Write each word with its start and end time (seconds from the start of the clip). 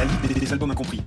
La 0.00 0.06
liste 0.06 0.26
des, 0.28 0.40
des 0.40 0.50
albums 0.50 0.70
incompris. 0.70 1.02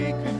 We 0.00 0.12
could 0.12 0.39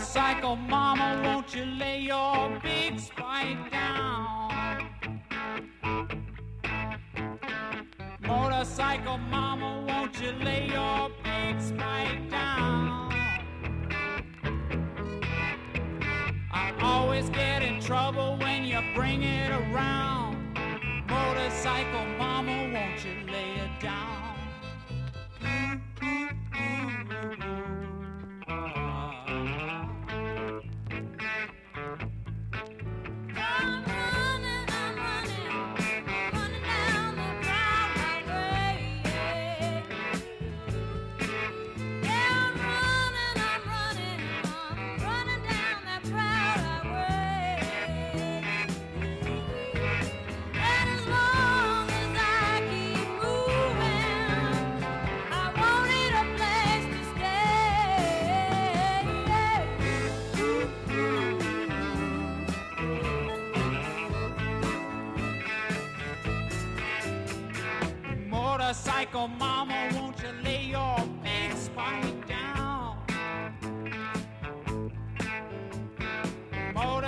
psycho 0.00 0.56
mama, 0.56 1.20
won't 1.24 1.54
you 1.54 1.64
lay 1.64 2.00
your 2.00 2.50
big 2.62 3.00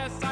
that's. 0.09 0.30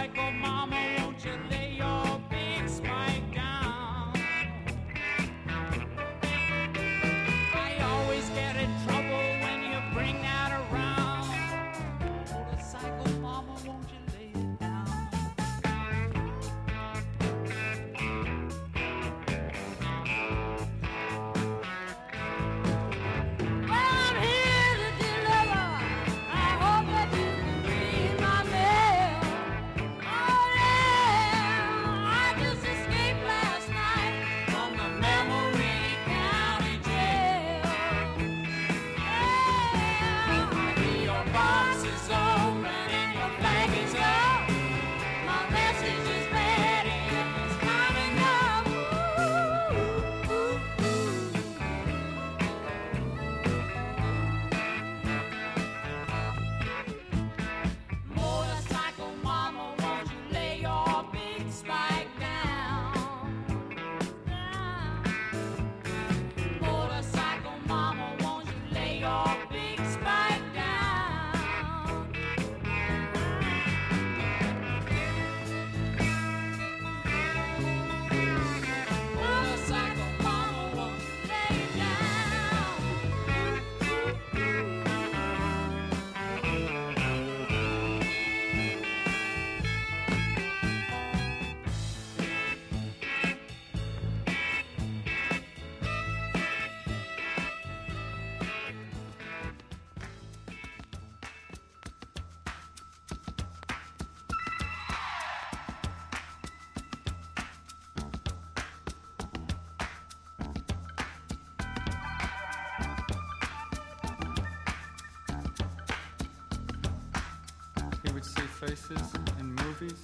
faces 118.59 119.13
in 119.39 119.55
movies, 119.55 120.01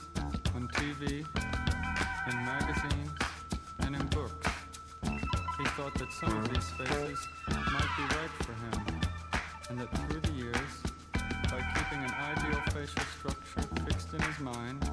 on 0.55 0.69
TV, 0.69 1.27
in 2.31 2.37
magazines, 2.47 3.11
and 3.81 3.97
in 3.97 4.07
books. 4.07 4.47
He 5.03 5.65
thought 5.75 5.93
that 5.95 6.13
some 6.13 6.37
of 6.39 6.49
these 6.55 6.71
faces 6.79 7.27
might 7.49 7.93
be 7.97 8.05
right 8.15 8.35
for 8.45 8.53
him, 8.53 9.01
and 9.71 9.81
that 9.81 9.91
through 9.99 10.21
the 10.21 10.33
years, 10.35 10.73
by 11.51 11.67
keeping 11.75 12.05
an 12.05 12.15
ideal 12.15 12.61
facial 12.71 13.03
structure 13.19 13.83
fixed 13.87 14.15
in 14.15 14.21
his 14.23 14.39
mind, 14.39 14.89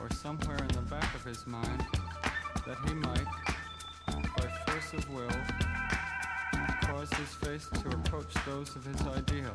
or 0.00 0.08
somewhere 0.10 0.56
in 0.56 0.68
the 0.68 0.88
back 0.88 1.14
of 1.14 1.22
his 1.24 1.46
mind, 1.46 1.84
that 2.66 2.78
he 2.86 2.94
might, 2.94 3.26
by 4.06 4.48
force 4.66 4.94
of 4.94 5.10
will, 5.10 5.28
cause 6.84 7.12
his 7.12 7.34
face 7.34 7.68
to 7.82 7.88
approach 7.90 8.32
those 8.46 8.74
of 8.76 8.84
his 8.86 9.06
ideal 9.08 9.54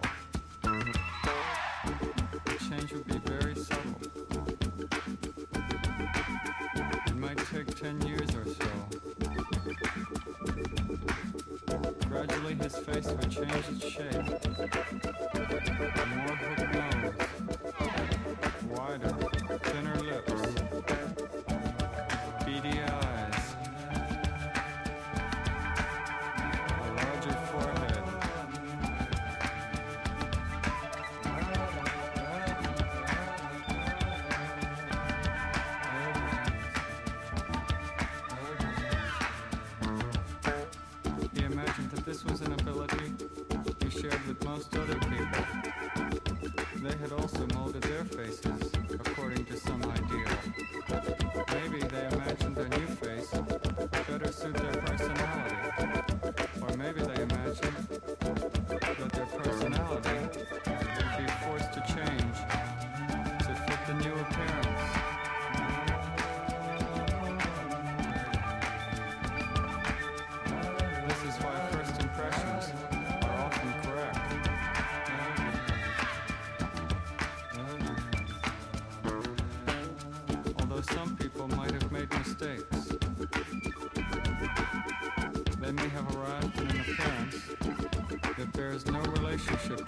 change 2.77 2.93
would 2.93 3.07
be 3.07 3.17
very 3.31 3.55
subtle. 3.55 3.95
It 7.07 7.15
might 7.15 7.37
take 7.51 7.75
10 7.75 8.01
years 8.07 8.29
or 8.35 8.45
so. 8.45 8.67
Gradually 12.09 12.55
his 12.55 12.75
face 12.77 13.07
would 13.07 13.29
change 13.29 13.65
its 13.69 13.85
shape. 13.85 14.11
The 15.71 16.05
more 16.15 16.35
hooked 16.35 16.73
nose, 16.73 17.02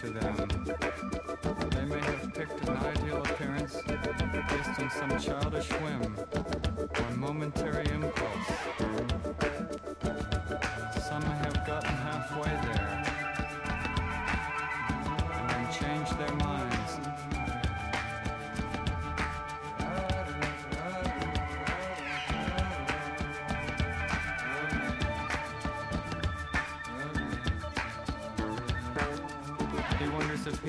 to 0.06 0.20
them. 0.20 0.85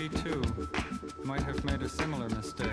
we 0.08 0.16
too 0.20 0.42
might 1.24 1.42
have 1.42 1.64
made 1.64 1.82
a 1.82 1.88
similar 1.88 2.28
mistake. 2.28 2.70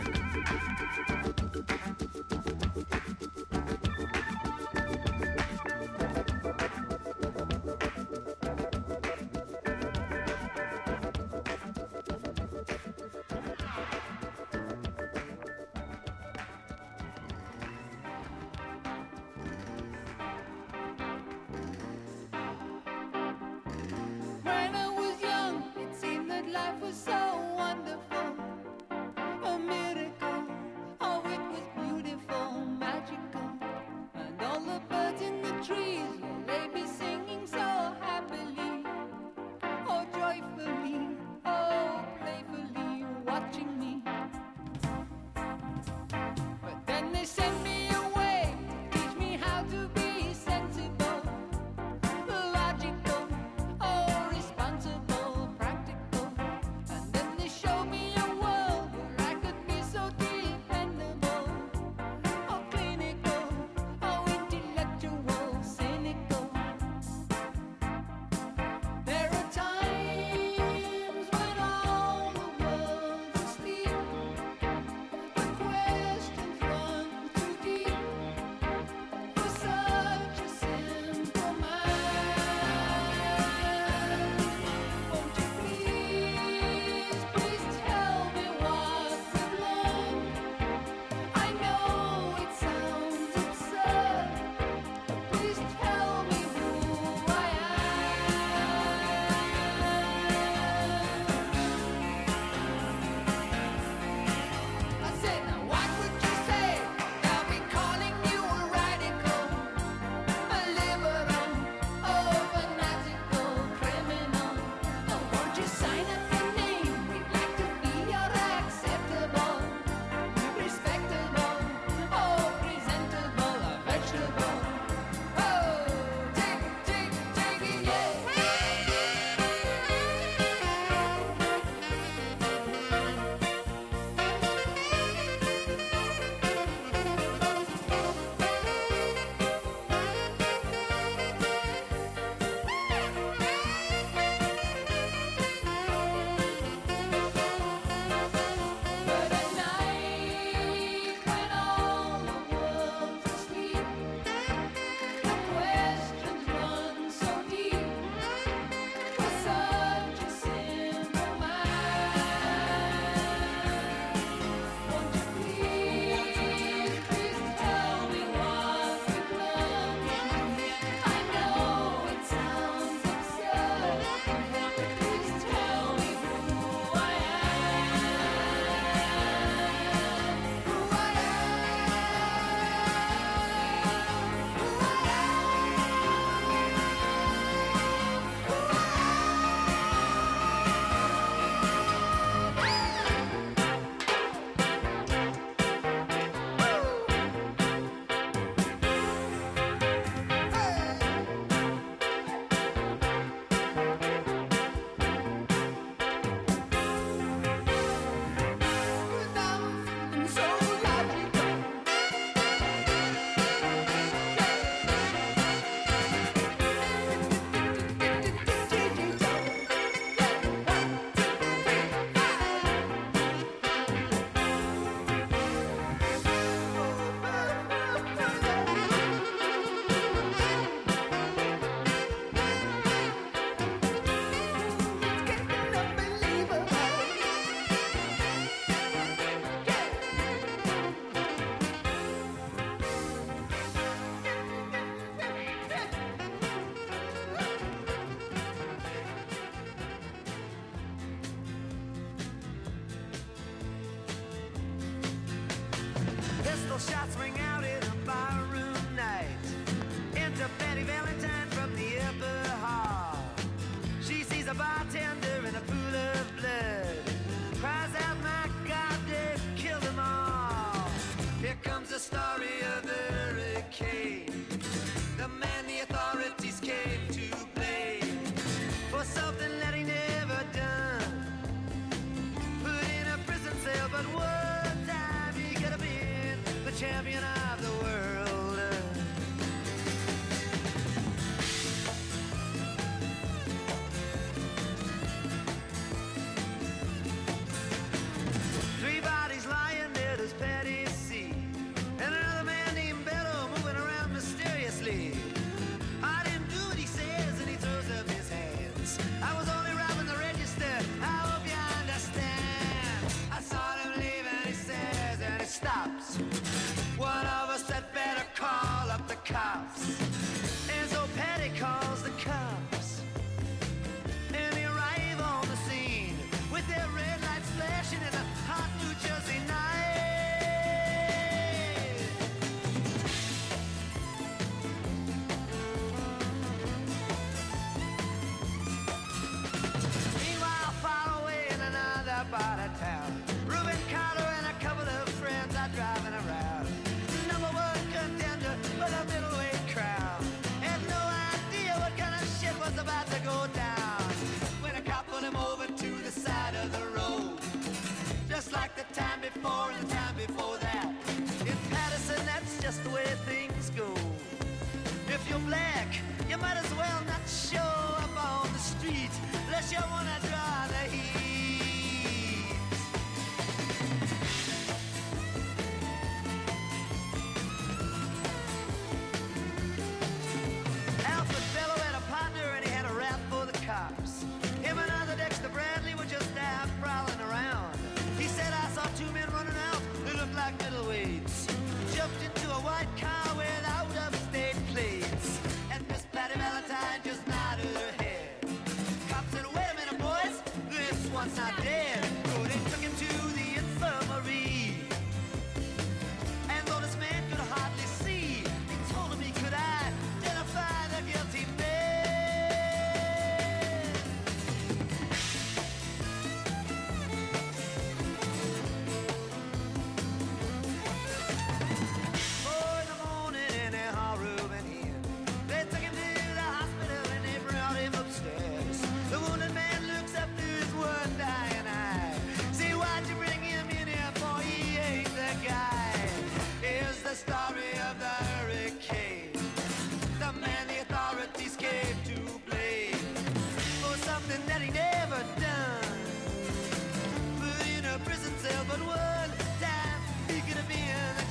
life 26.53 26.81
was 26.81 26.95
so 26.95 27.22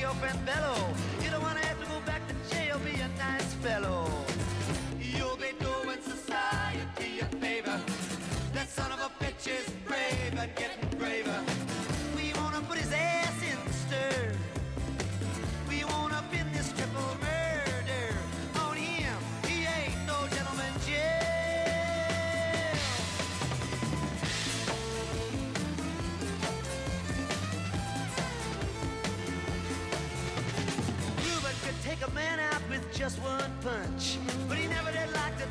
your 0.00 0.14
friend 0.14 0.38
Bello. 0.46 0.74
You 1.22 1.30
don't 1.30 1.42
wanna 1.42 1.60
have 1.60 1.80
to 1.80 1.86
go 1.86 2.00
back 2.06 2.22
to 2.28 2.34
jail, 2.54 2.78
be 2.78 2.92
a 3.00 3.08
nice 3.18 3.54
fellow. 3.54 3.97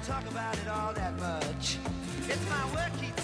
talk 0.08 0.26
about 0.32 0.58
it 0.58 0.70
all 0.70 0.94
that 0.94 1.20
much. 1.20 1.78
It's 2.30 2.50
my 2.50 2.74
work 2.74 2.94
he 3.02 3.17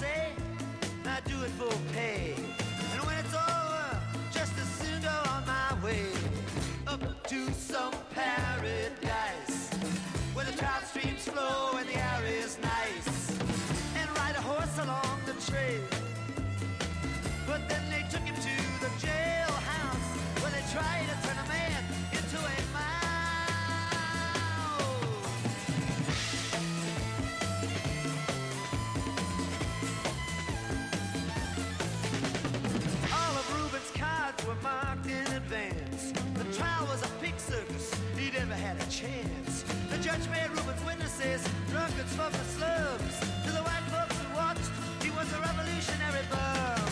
gypsies, 41.23 41.43
drunkards, 41.69 42.13
fuckers, 42.15 42.49
slums. 42.55 43.19
To 43.45 43.51
the 43.51 43.63
white 43.63 43.87
folks 43.91 44.17
who 44.19 44.35
watched, 44.35 44.69
he 45.03 45.09
was 45.11 45.31
a 45.33 45.39
revolutionary 45.39 46.25
bum. 46.29 46.87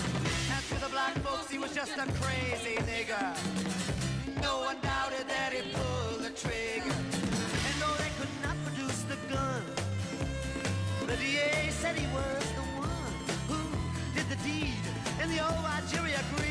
And 0.53 0.63
to 0.69 0.75
the 0.85 0.89
black 0.89 1.15
folks, 1.19 1.49
he 1.49 1.57
was 1.57 1.73
just 1.73 1.93
a 1.97 2.05
crazy 2.21 2.75
nigger. 2.89 3.27
No 4.41 4.59
one 4.59 4.77
doubted 4.81 5.27
that 5.27 5.53
he 5.53 5.61
pulled 5.71 6.21
the 6.21 6.31
trigger. 6.31 6.95
And 7.67 7.75
though 7.81 7.95
they 8.03 8.11
could 8.19 8.33
not 8.43 8.55
produce 8.65 9.01
the 9.03 9.17
gun, 9.33 9.63
the 11.07 11.17
DA 11.17 11.69
said 11.69 11.95
he 11.95 12.07
was 12.13 12.43
the 12.59 12.65
one 12.79 13.13
who 13.49 13.59
did 14.15 14.27
the 14.29 14.39
deed. 14.47 14.83
And 15.21 15.31
the 15.31 15.39
old 15.43 15.65
Algeria 15.65 16.19
agreed. 16.33 16.50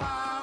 pie. 0.00 0.39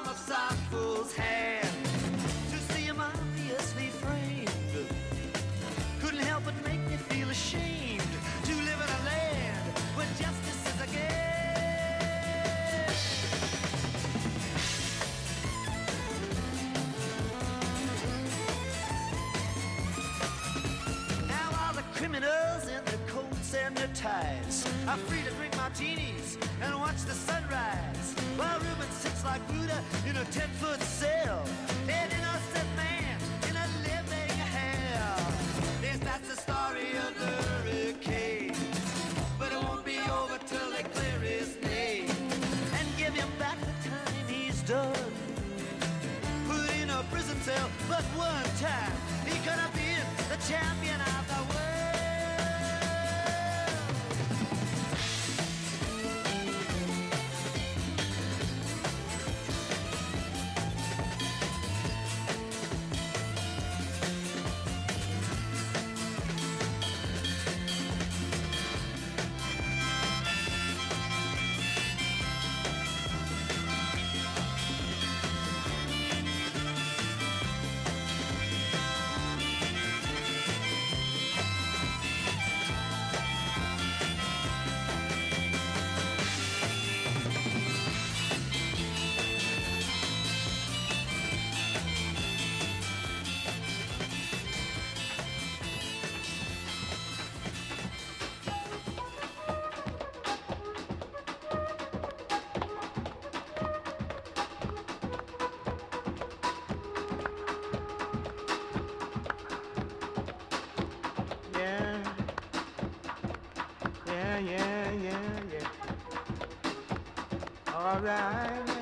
alright. 117.98 118.78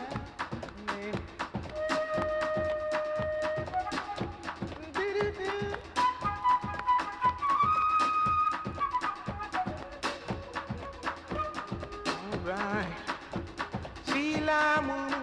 She 14.08 14.42
woman, 14.42 15.14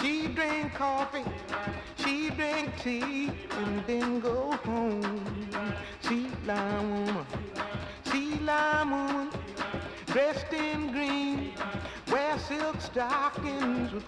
she 0.00 0.28
drink 0.28 0.74
coffee, 0.74 1.24
she 1.96 2.30
drink 2.30 2.70
tea, 2.82 3.32
and 3.50 3.84
then 3.86 4.20
go 4.20 4.52
home. 4.64 5.48
She 6.02 6.28
lime 6.46 6.90
woman. 6.90 7.01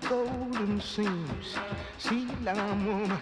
golden 0.08 0.80
seams. 0.80 1.56
She 1.98 2.26
lamb 2.44 2.86
woman, 2.86 3.18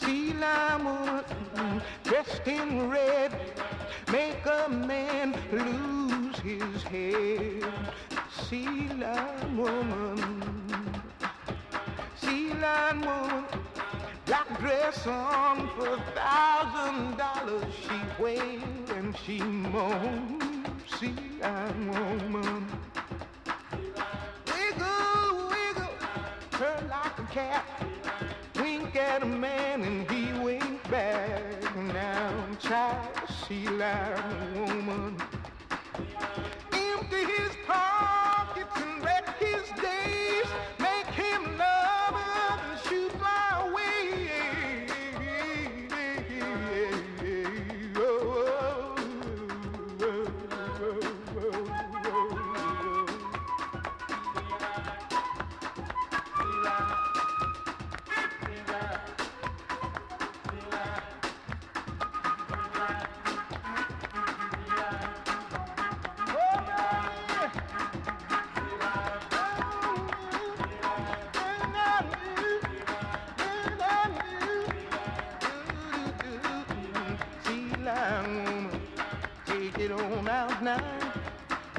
she 0.00 0.32
lamb 0.34 0.84
woman, 0.84 1.82
dressed 2.04 2.46
in 2.46 2.88
red, 2.88 3.32
make 4.12 4.44
a 4.46 4.68
man 4.68 5.34
lose 5.52 6.38
his 6.38 6.82
head. 6.84 7.64
She 8.48 8.88
lamb 8.98 9.56
woman, 9.56 10.42
she 12.20 12.52
lamb 12.54 13.00
woman, 13.00 13.44
black 14.26 14.60
dress 14.60 15.06
on 15.06 15.68
for 15.76 15.94
a 15.94 16.00
thousand 16.14 17.16
dollars. 17.16 17.64
She 17.82 18.22
wails 18.22 18.90
and 18.90 19.16
she 19.16 19.40
moans. 19.42 20.44
She 20.98 21.14
lamb 21.40 21.88
woman. 21.88 22.66
there. 33.88 34.27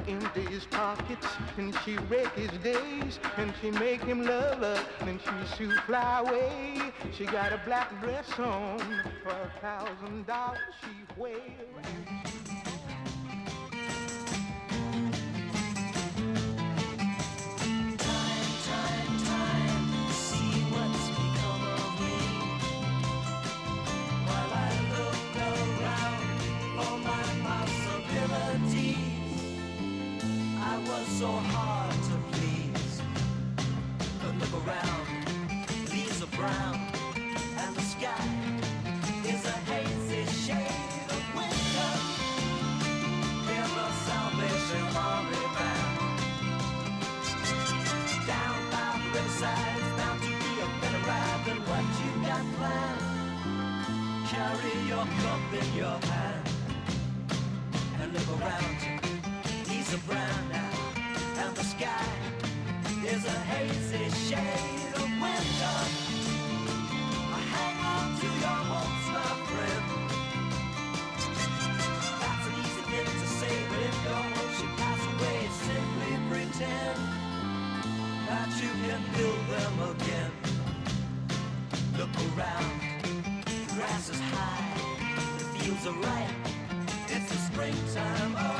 in 0.07 0.19
his 0.47 0.65
pockets 0.65 1.27
and 1.57 1.75
she 1.85 1.95
wreck 2.09 2.33
his 2.35 2.49
days 2.63 3.19
and 3.37 3.53
she 3.61 3.69
make 3.71 4.01
him 4.01 4.25
love 4.25 4.59
her 4.59 4.83
and 5.01 5.19
she 5.21 5.55
shoot 5.57 5.77
fly 5.85 6.21
away. 6.21 6.81
She 7.15 7.25
got 7.25 7.53
a 7.53 7.61
black 7.65 7.89
dress 8.01 8.27
on 8.39 8.79
for 9.23 9.29
a 9.29 9.51
thousand 9.61 10.25
dollars 10.25 10.59
she 10.81 11.21
wears 11.21 11.78
springtime. 87.59 88.35
Oh. 88.39 88.58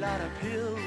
lot 0.00 0.20
of 0.20 0.30
pills. 0.38 0.78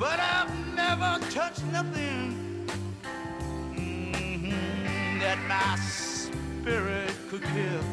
But 0.00 0.18
I've 0.18 0.74
never 0.74 1.20
touched 1.30 1.64
nothing 1.66 2.66
mm 3.72 4.12
-hmm, 4.42 5.20
that 5.20 5.38
my 5.46 5.76
spirit 5.76 7.14
could 7.30 7.44
kill. 7.54 7.84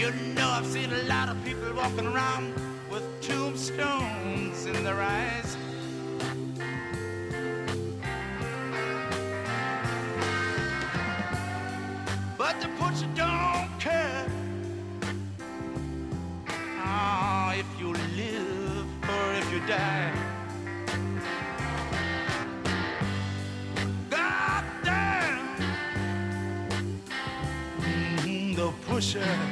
You 0.00 0.10
know, 0.34 0.50
I've 0.56 0.66
seen 0.74 0.90
a 0.92 1.02
lot 1.14 1.28
of 1.32 1.36
people 1.44 1.70
walking 1.82 2.06
around 2.12 2.39
future. 29.12 29.49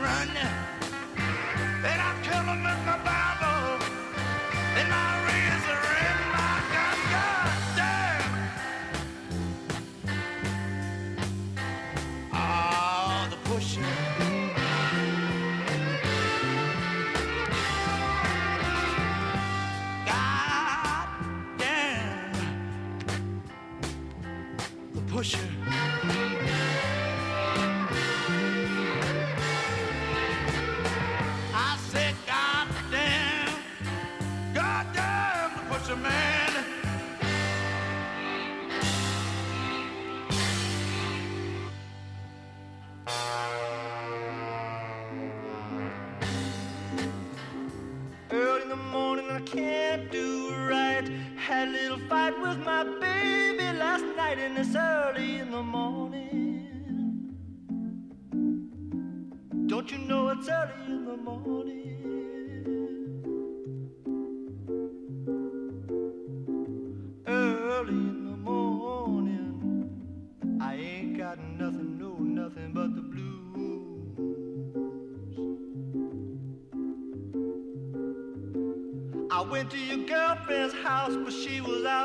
run. 0.00 0.28
I'm 2.00 2.22
coming 2.22 2.62
with 2.64 2.86
my. 3.04 3.29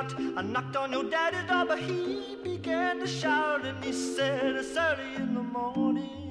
out. 0.06 0.38
I 0.38 0.42
knocked 0.42 0.76
on 0.76 0.92
your 0.92 1.04
daddy's 1.04 1.44
door, 1.48 1.66
but 1.66 1.80
he 1.80 2.38
began 2.44 3.00
to 3.00 3.08
shout 3.08 3.66
and 3.66 3.84
he 3.84 3.92
said, 3.92 4.56
It's 4.56 4.78
early 4.78 5.16
in 5.16 5.34
the 5.34 5.44
morning. 5.44 6.25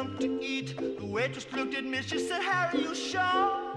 something 0.00 0.38
to 0.38 0.44
eat. 0.46 0.74
The 0.78 1.04
waitress 1.04 1.46
looked 1.52 1.74
at 1.74 1.84
me, 1.84 2.00
she 2.00 2.18
said, 2.18 2.40
"How 2.40 2.68
are 2.68 2.80
you 2.84 2.94
sure? 2.94 3.69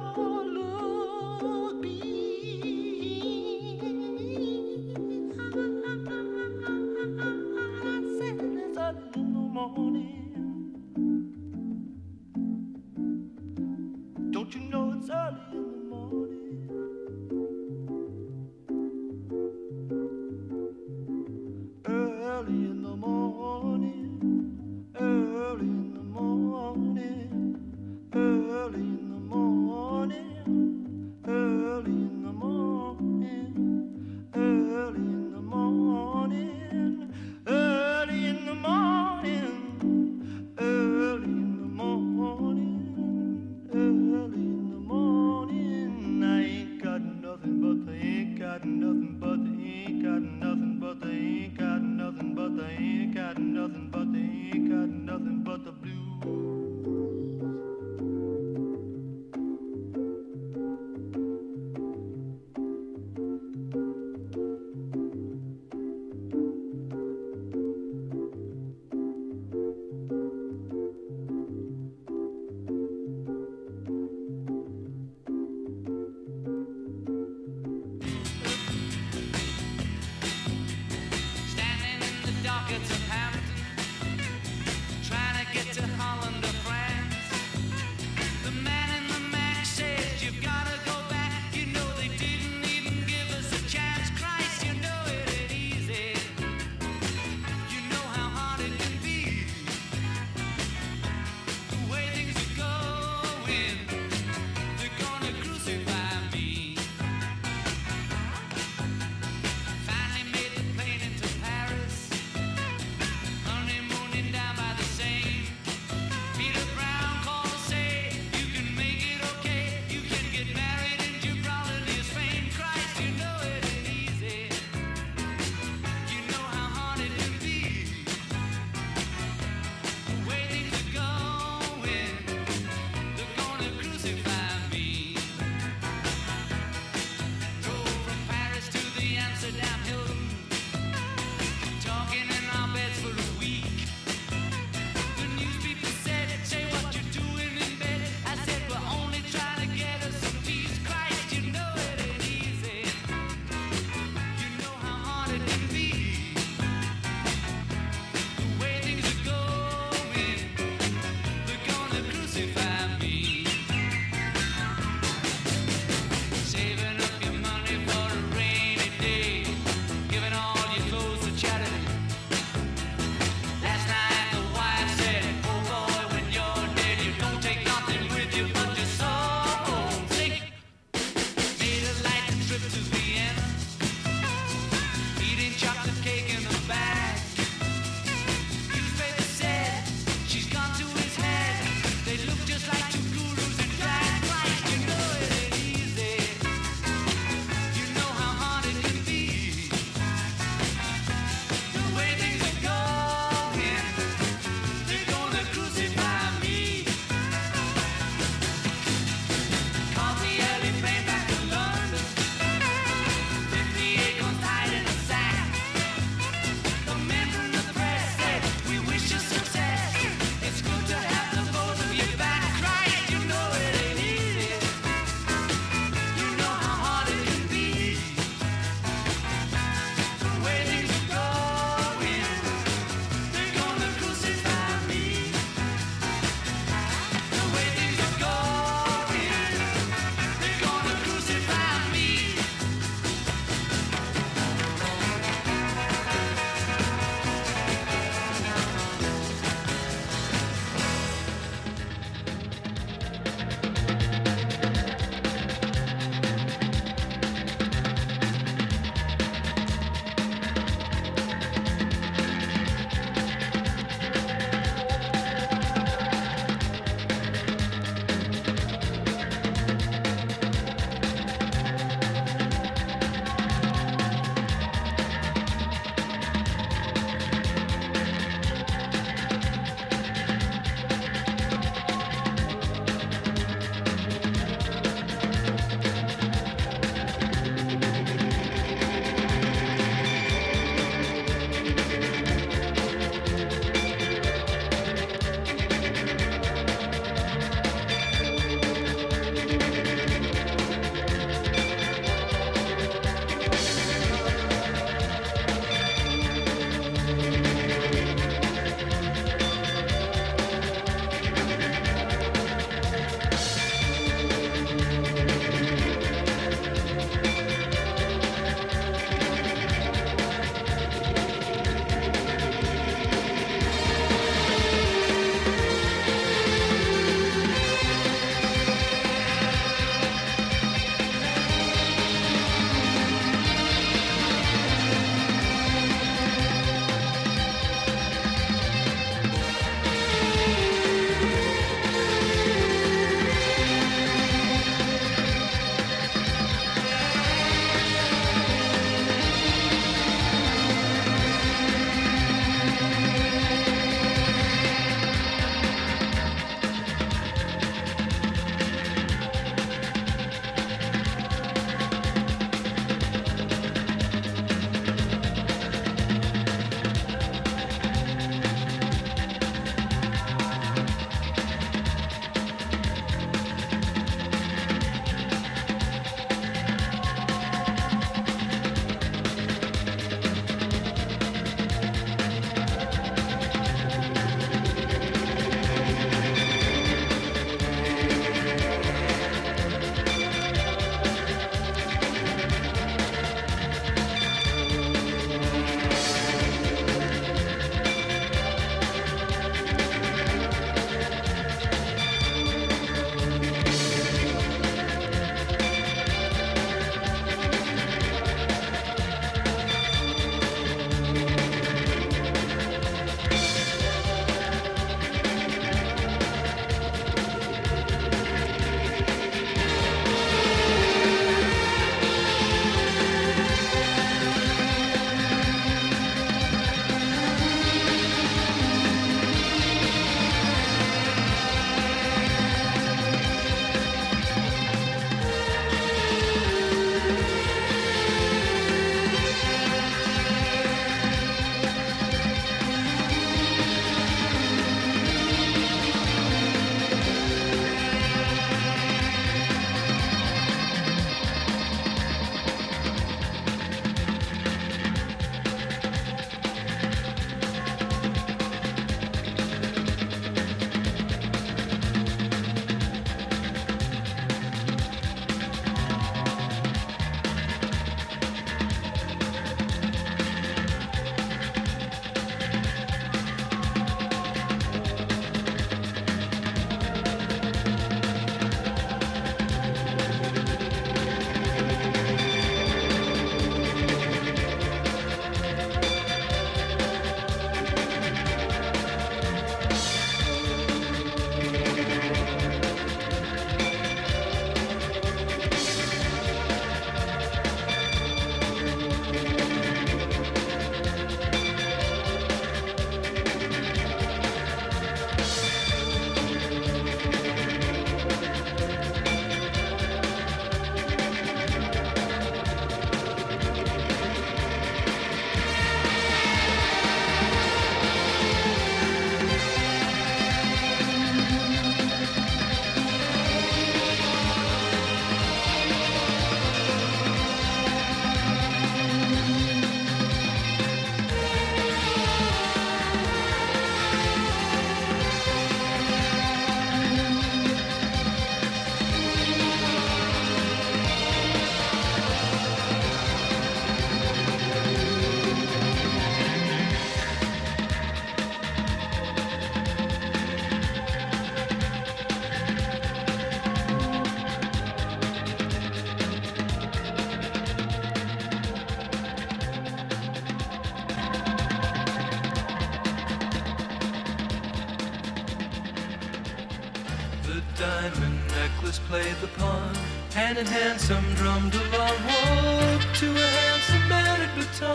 Hand 570.44 570.56
in 570.56 570.62
hand, 570.62 570.82
some 570.82 571.14
drummed 571.14 571.56
along. 571.56 571.98
Whoa, 572.06 572.80
to 572.96 573.12
a 573.12 573.28
handsome 573.38 573.88
man 573.88 574.22
at 574.22 574.36
baton. 574.36 574.74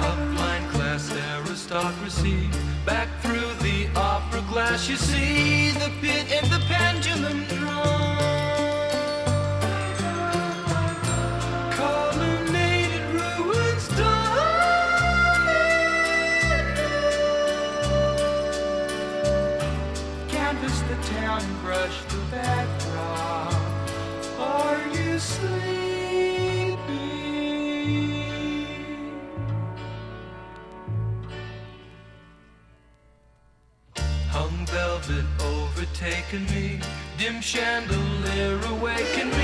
Upline 0.00 0.70
class 0.70 1.10
aristocracy. 1.16 2.71
Dominate. 20.62 20.88
The 20.88 20.96
town 21.14 21.42
brush 21.62 22.02
the 22.04 22.18
backdrop. 22.30 23.52
Are 24.38 24.80
you 24.94 25.18
sleeping? 25.18 26.78
Hung 34.28 34.66
velvet 34.66 35.24
overtaken 35.40 36.44
me, 36.46 36.80
dim 37.18 37.40
chandelier 37.40 38.58
awakened 38.70 39.32
me 39.32 39.41